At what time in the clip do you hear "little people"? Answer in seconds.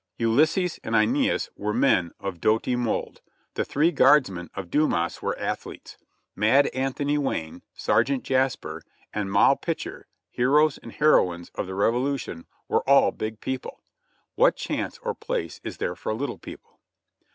16.15-16.79